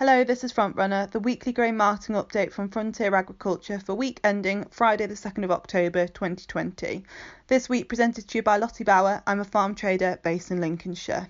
[0.00, 4.64] Hello, this is Frontrunner, the weekly grain marketing update from Frontier Agriculture for week ending
[4.70, 7.04] Friday, the 2nd of October 2020.
[7.48, 9.22] This week presented to you by Lottie Bauer.
[9.26, 11.28] I'm a farm trader based in Lincolnshire.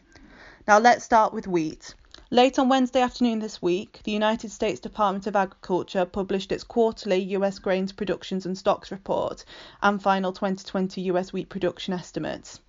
[0.69, 1.97] Now let's start with wheat.
[2.33, 7.19] Late on Wednesday afternoon this week, the United States Department of Agriculture published its quarterly
[7.35, 9.45] US grains productions and stocks report
[9.83, 12.61] and final 2020 US wheat production estimates.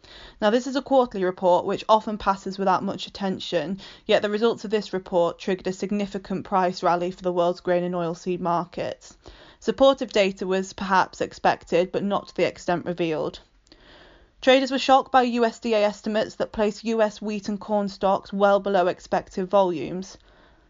[0.41, 4.65] Now, this is a quarterly report which often passes without much attention, yet the results
[4.65, 9.15] of this report triggered a significant price rally for the world's grain and oilseed markets.
[9.59, 13.41] Supportive data was perhaps expected, but not to the extent revealed.
[14.41, 18.87] Traders were shocked by USDA estimates that place US wheat and corn stocks well below
[18.87, 20.18] expected volumes.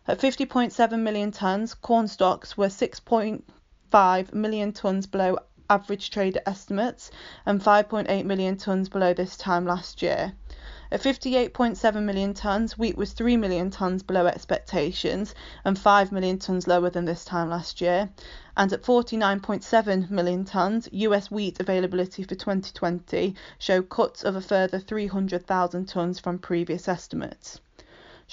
[0.06, 5.38] At 50.7 million tonnes, corn stocks were 6.5 million tonnes below
[5.70, 7.12] average trader estimates
[7.46, 10.34] and 5.8 million tonnes below this time last year.
[10.94, 16.68] At 58.7 million tonnes, wheat was 3 million tonnes below expectations and 5 million tonnes
[16.68, 18.10] lower than this time last year.
[18.58, 24.80] And at 49.7 million tonnes, US wheat availability for 2020 showed cuts of a further
[24.80, 27.62] 300,000 tonnes from previous estimates.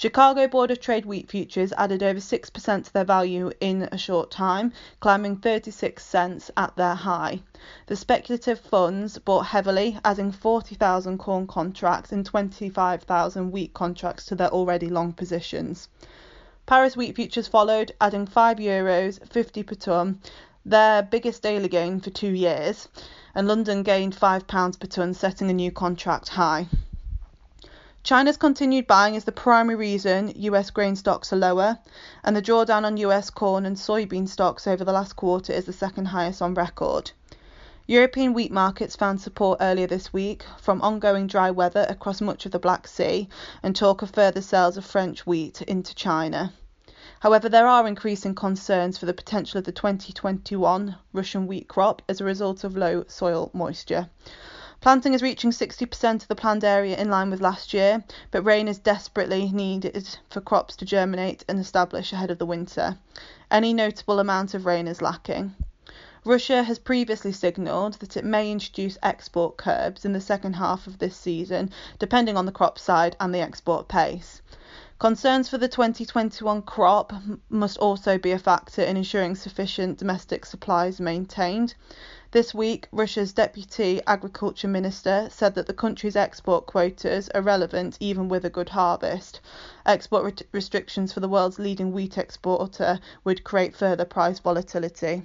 [0.01, 4.31] Chicago Board of Trade wheat futures added over 6% to their value in a short
[4.31, 7.41] time, climbing 36 cents at their high.
[7.87, 14.47] The speculative funds bought heavily, adding 40,000 corn contracts and 25,000 wheat contracts to their
[14.47, 15.89] already long positions.
[16.65, 20.21] Paris wheat futures followed, adding 5 euros 50 per tonne,
[20.65, 22.87] their biggest daily gain for two years,
[23.35, 26.67] and London gained £5 per tonne, setting a new contract high.
[28.01, 31.79] China's continued buying is the primary reason US grain stocks are lower,
[32.23, 35.73] and the drawdown on US corn and soybean stocks over the last quarter is the
[35.73, 37.11] second highest on record.
[37.87, 42.53] European wheat markets found support earlier this week from ongoing dry weather across much of
[42.53, 43.27] the Black Sea
[43.61, 46.53] and talk of further sales of French wheat into China.
[47.19, 52.21] However, there are increasing concerns for the potential of the 2021 Russian wheat crop as
[52.21, 54.07] a result of low soil moisture.
[54.81, 58.01] Planting is reaching 60% of the planned area in line with last year,
[58.31, 62.97] but rain is desperately needed for crops to germinate and establish ahead of the winter.
[63.51, 65.53] Any notable amount of rain is lacking.
[66.23, 70.99] Russia has previously signalled that it may introduce export curbs in the second half of
[70.99, 74.41] this season, depending on the crop side and the export pace.
[74.99, 77.13] Concerns for the 2021 crop
[77.47, 81.73] must also be a factor in ensuring sufficient domestic supplies maintained.
[82.31, 88.27] This week, Russia's Deputy Agriculture Minister said that the country's export quotas are relevant even
[88.27, 89.39] with a good harvest.
[89.85, 95.23] Export re- restrictions for the world's leading wheat exporter would create further price volatility.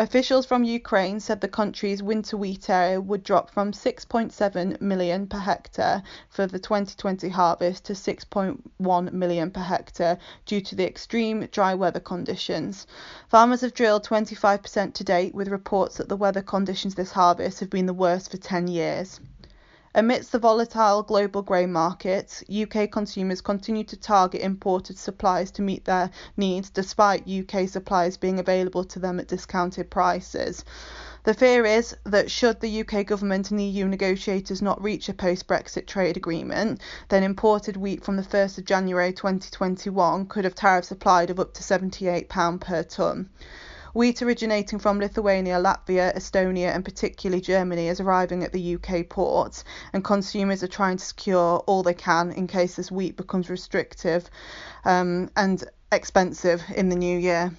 [0.00, 5.38] Officials from Ukraine said the country's winter wheat area would drop from 6.7 million per
[5.38, 10.16] hectare for the 2020 harvest to 6.1 million per hectare
[10.46, 12.86] due to the extreme dry weather conditions.
[13.28, 17.68] Farmers have drilled 25% to date, with reports that the weather conditions this harvest have
[17.68, 19.18] been the worst for 10 years.
[19.98, 25.86] Amidst the volatile global grain markets, UK consumers continue to target imported supplies to meet
[25.86, 30.64] their needs despite UK supplies being available to them at discounted prices.
[31.24, 35.88] The fear is that should the UK government and EU negotiators not reach a post-Brexit
[35.88, 41.28] trade agreement, then imported wheat from the 1st of January 2021 could have tariffs applied
[41.28, 43.30] of up to £78 per tonne.
[43.94, 49.64] Wheat originating from Lithuania, Latvia, Estonia, and particularly Germany is arriving at the UK ports,
[49.92, 54.28] and consumers are trying to secure all they can in case this wheat becomes restrictive
[54.84, 57.52] um, and expensive in the new year.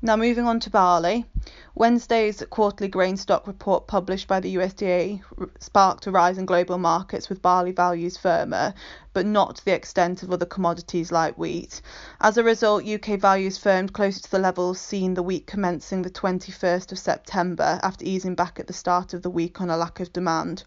[0.00, 1.26] Now, moving on to barley.
[1.74, 5.20] Wednesday's quarterly grain stock report published by the USDA
[5.58, 8.74] sparked a rise in global markets with barley values firmer,
[9.12, 11.82] but not to the extent of other commodities like wheat.
[12.20, 16.10] As a result, UK values firmed closer to the levels seen the week commencing the
[16.10, 19.98] 21st of September after easing back at the start of the week on a lack
[19.98, 20.62] of demand.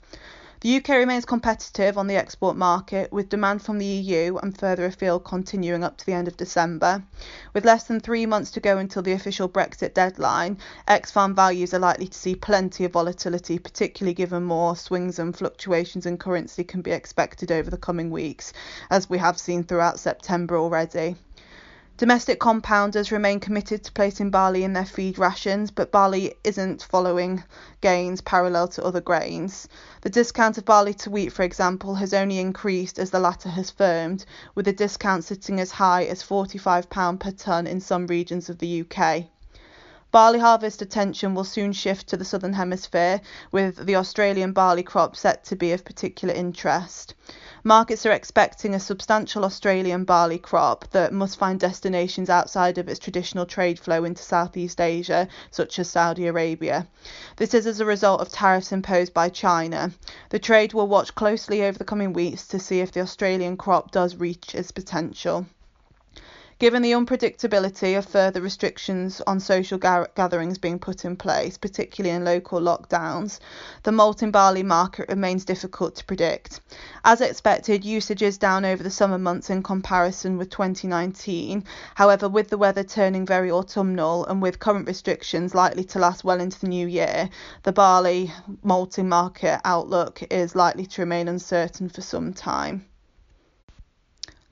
[0.61, 4.85] The UK remains competitive on the export market, with demand from the EU and further
[4.85, 7.01] afield continuing up to the end of December.
[7.51, 11.73] With less than three months to go until the official Brexit deadline, ex farm values
[11.73, 16.63] are likely to see plenty of volatility, particularly given more swings and fluctuations in currency
[16.63, 18.53] can be expected over the coming weeks,
[18.91, 21.15] as we have seen throughout September already.
[21.97, 27.43] Domestic compounders remain committed to placing barley in their feed rations, but barley isn't following
[27.81, 29.67] gains parallel to other grains.
[30.01, 33.69] The discount of barley to wheat, for example, has only increased as the latter has
[33.69, 38.57] firmed, with the discount sitting as high as £45 per tonne in some regions of
[38.57, 39.25] the UK.
[40.11, 43.21] Barley harvest attention will soon shift to the southern hemisphere,
[43.51, 47.13] with the Australian barley crop set to be of particular interest.
[47.63, 52.97] Markets are expecting a substantial Australian barley crop that must find destinations outside of its
[52.97, 56.87] traditional trade flow into Southeast Asia, such as Saudi Arabia.
[57.35, 59.91] This is as a result of tariffs imposed by China.
[60.29, 63.91] The trade will watch closely over the coming weeks to see if the Australian crop
[63.91, 65.45] does reach its potential.
[66.61, 72.23] Given the unpredictability of further restrictions on social gatherings being put in place, particularly in
[72.23, 73.39] local lockdowns,
[73.81, 76.61] the malt and barley market remains difficult to predict.
[77.03, 81.63] As expected, usage is down over the summer months in comparison with 2019.
[81.95, 86.39] However, with the weather turning very autumnal and with current restrictions likely to last well
[86.39, 87.31] into the new year,
[87.63, 88.31] the barley
[88.61, 92.85] malting market outlook is likely to remain uncertain for some time.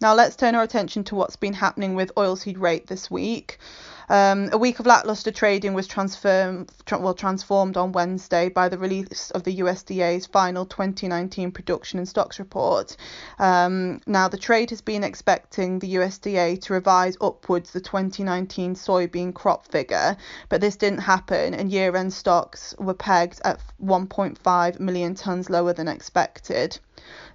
[0.01, 3.59] Now let's turn our attention to what's been happening with oilseed rape this week.
[4.07, 9.29] Um, a week of lackluster trading was transformed, well, transformed on Wednesday by the release
[9.31, 12.95] of the USDA's final 2019 production and stocks report.
[13.37, 19.33] Um, now, the trade has been expecting the USDA to revise upwards the 2019 soybean
[19.33, 20.15] crop figure,
[20.47, 25.73] but this didn't happen, and year end stocks were pegged at 1.5 million tonnes lower
[25.73, 26.79] than expected.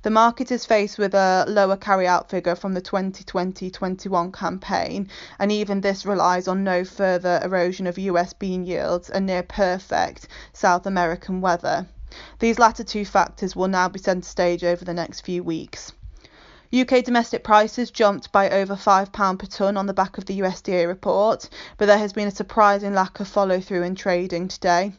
[0.02, 5.08] The market is faced with a lower carry-out figure from the 2020-21 campaign,
[5.38, 10.28] and even this relies on no further erosion of US bean yields and near perfect
[10.52, 11.86] South American weather.
[12.38, 15.92] These latter two factors will now be centre stage over the next few weeks.
[16.72, 20.88] UK domestic prices jumped by over £5 per tonne on the back of the USDA
[20.88, 24.92] report, but there has been a surprising lack of follow through in trading today.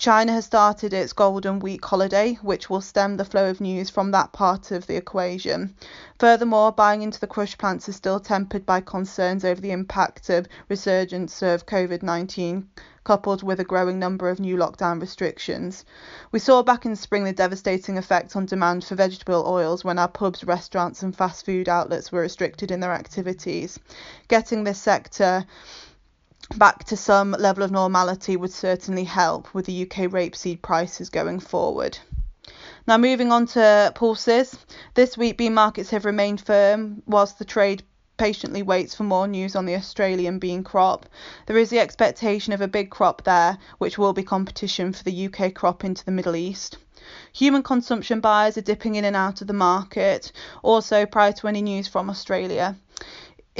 [0.00, 4.12] China has started its Golden Week holiday, which will stem the flow of news from
[4.12, 5.74] that part of the equation.
[6.18, 10.48] Furthermore, buying into the crush plants is still tempered by concerns over the impact of
[10.70, 12.66] resurgence of COVID 19
[13.04, 15.84] coupled with a growing number of new lockdown restrictions.
[16.32, 20.08] We saw back in spring the devastating effect on demand for vegetable oils when our
[20.08, 23.78] pubs, restaurants, and fast food outlets were restricted in their activities.
[24.28, 25.44] Getting this sector
[26.56, 31.40] back to some level of normality would certainly help with the UK rapeseed prices going
[31.40, 31.98] forward.
[32.86, 34.56] Now, moving on to pulses.
[34.94, 37.84] This week, bean markets have remained firm whilst the trade
[38.16, 41.06] patiently waits for more news on the Australian bean crop.
[41.46, 45.26] There is the expectation of a big crop there, which will be competition for the
[45.26, 46.76] UK crop into the Middle East.
[47.32, 50.32] Human consumption buyers are dipping in and out of the market,
[50.62, 52.76] also prior to any news from Australia.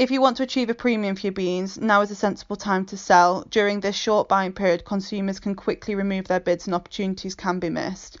[0.01, 2.85] If you want to achieve a premium for your beans, now is a sensible time
[2.85, 3.45] to sell.
[3.51, 7.69] During this short buying period, consumers can quickly remove their bids and opportunities can be
[7.69, 8.17] missed.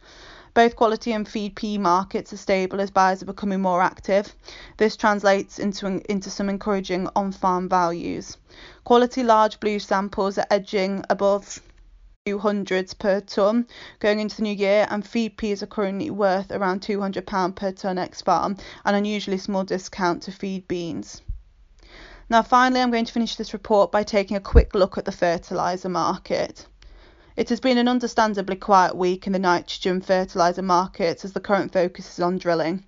[0.53, 4.35] Both quality and feed pea markets are stable as buyers are becoming more active.
[4.77, 8.37] This translates into, into some encouraging on farm values.
[8.83, 11.63] Quality large blue samples are edging above
[12.27, 13.65] 200s per tonne
[13.97, 17.97] going into the new year, and feed peas are currently worth around £200 per tonne
[17.97, 18.55] ex farm,
[18.85, 21.23] an unusually small discount to feed beans.
[22.31, 25.11] Now finally I'm going to finish this report by taking a quick look at the
[25.11, 26.65] fertiliser market.
[27.35, 31.73] It has been an understandably quiet week in the nitrogen fertiliser markets as the current
[31.73, 32.85] focus is on drilling.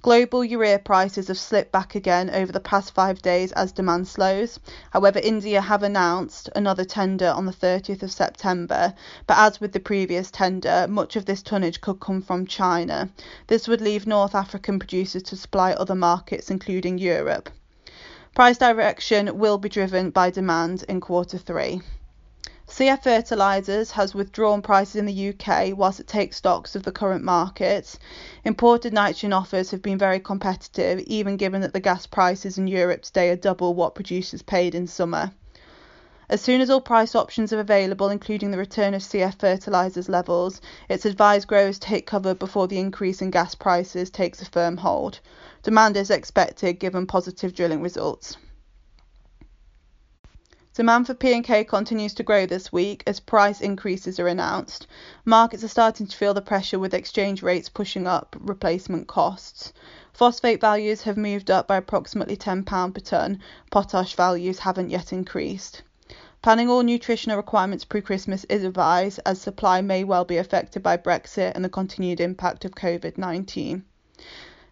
[0.00, 4.58] Global urea prices have slipped back again over the past five days as demand slows.
[4.90, 8.94] However, India have announced another tender on the 30th of September,
[9.26, 13.10] but as with the previous tender, much of this tonnage could come from China.
[13.48, 17.50] This would leave North African producers to supply other markets, including Europe.
[18.38, 21.82] Price direction will be driven by demand in quarter three.
[22.68, 27.24] CF Fertilisers has withdrawn prices in the UK whilst it takes stocks of the current
[27.24, 27.98] market.
[28.44, 33.02] Imported nitrogen offers have been very competitive, even given that the gas prices in Europe
[33.02, 35.32] today are double what producers paid in summer.
[36.30, 40.60] As soon as all price options are available, including the return of CF fertilisers levels,
[40.86, 45.20] it's advised growers take cover before the increase in gas prices takes a firm hold.
[45.62, 48.36] Demand is expected given positive drilling results.
[50.74, 54.86] Demand for P&K continues to grow this week as price increases are announced.
[55.24, 59.72] Markets are starting to feel the pressure with exchange rates pushing up replacement costs.
[60.12, 63.40] Phosphate values have moved up by approximately £10 per tonne.
[63.70, 65.82] Potash values haven't yet increased.
[66.40, 70.96] Planning all nutritional requirements pre Christmas is advised as supply may well be affected by
[70.96, 73.84] Brexit and the continued impact of COVID 19.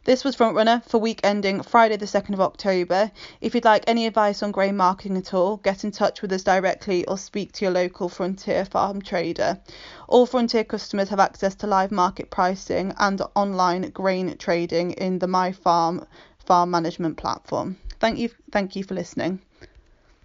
[0.05, 3.11] This was Frontrunner for week ending Friday, the 2nd of October.
[3.41, 6.45] If you'd like any advice on grain marketing at all, get in touch with us
[6.45, 9.59] directly or speak to your local Frontier farm trader.
[10.07, 15.27] All Frontier customers have access to live market pricing and online grain trading in the
[15.27, 16.07] My Farm
[16.39, 17.77] farm management platform.
[17.99, 19.41] Thank you, thank you for listening.